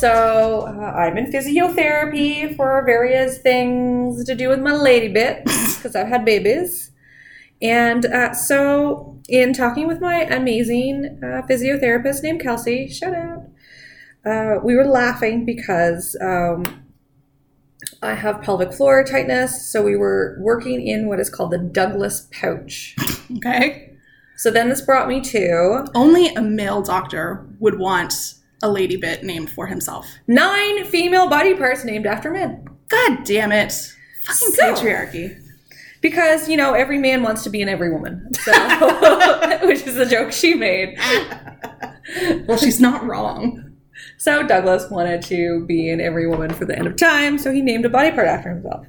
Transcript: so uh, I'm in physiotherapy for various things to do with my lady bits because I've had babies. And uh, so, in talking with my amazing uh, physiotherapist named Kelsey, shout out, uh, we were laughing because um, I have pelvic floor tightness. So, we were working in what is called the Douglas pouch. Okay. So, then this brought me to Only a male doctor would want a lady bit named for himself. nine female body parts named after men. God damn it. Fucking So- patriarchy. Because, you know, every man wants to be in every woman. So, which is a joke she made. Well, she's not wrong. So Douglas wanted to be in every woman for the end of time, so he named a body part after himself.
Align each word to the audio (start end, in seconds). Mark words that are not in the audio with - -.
so 0.00 0.62
uh, 0.66 0.92
I'm 0.92 1.18
in 1.18 1.30
physiotherapy 1.30 2.56
for 2.56 2.82
various 2.86 3.38
things 3.38 4.24
to 4.24 4.34
do 4.34 4.48
with 4.48 4.60
my 4.60 4.72
lady 4.72 5.08
bits 5.08 5.76
because 5.76 5.94
I've 5.94 6.08
had 6.08 6.24
babies. 6.24 6.90
And 7.60 8.06
uh, 8.06 8.32
so, 8.32 9.20
in 9.28 9.52
talking 9.52 9.86
with 9.86 10.00
my 10.00 10.22
amazing 10.22 11.20
uh, 11.22 11.42
physiotherapist 11.46 12.22
named 12.22 12.40
Kelsey, 12.40 12.88
shout 12.88 13.14
out, 13.14 13.42
uh, 14.24 14.60
we 14.64 14.74
were 14.74 14.86
laughing 14.86 15.44
because 15.44 16.16
um, 16.22 16.64
I 18.02 18.14
have 18.14 18.40
pelvic 18.40 18.72
floor 18.72 19.04
tightness. 19.04 19.70
So, 19.70 19.82
we 19.82 19.96
were 19.96 20.38
working 20.40 20.86
in 20.86 21.06
what 21.06 21.20
is 21.20 21.28
called 21.28 21.50
the 21.50 21.58
Douglas 21.58 22.28
pouch. 22.32 22.96
Okay. 23.36 23.92
So, 24.38 24.50
then 24.50 24.70
this 24.70 24.80
brought 24.80 25.06
me 25.06 25.20
to 25.20 25.86
Only 25.94 26.28
a 26.28 26.40
male 26.40 26.80
doctor 26.80 27.46
would 27.58 27.78
want 27.78 28.39
a 28.62 28.68
lady 28.70 28.96
bit 28.96 29.24
named 29.24 29.50
for 29.50 29.66
himself. 29.66 30.06
nine 30.26 30.84
female 30.86 31.28
body 31.28 31.54
parts 31.54 31.84
named 31.84 32.06
after 32.06 32.30
men. 32.30 32.64
God 32.88 33.24
damn 33.24 33.52
it. 33.52 33.72
Fucking 34.24 34.54
So- 34.54 34.74
patriarchy. 34.74 35.36
Because, 36.02 36.48
you 36.48 36.56
know, 36.56 36.72
every 36.72 36.98
man 36.98 37.22
wants 37.22 37.42
to 37.42 37.50
be 37.50 37.60
in 37.60 37.68
every 37.68 37.92
woman. 37.92 38.26
So, 38.34 38.52
which 39.66 39.82
is 39.86 39.96
a 39.98 40.06
joke 40.06 40.32
she 40.32 40.54
made. 40.54 40.98
Well, 42.48 42.58
she's 42.58 42.80
not 42.80 43.06
wrong. 43.06 43.72
So 44.18 44.42
Douglas 44.44 44.90
wanted 44.90 45.22
to 45.24 45.64
be 45.66 45.88
in 45.90 46.00
every 46.00 46.26
woman 46.26 46.52
for 46.52 46.64
the 46.64 46.76
end 46.76 46.88
of 46.88 46.96
time, 46.96 47.38
so 47.38 47.52
he 47.52 47.60
named 47.62 47.84
a 47.84 47.88
body 47.88 48.10
part 48.10 48.26
after 48.26 48.50
himself. 48.50 48.84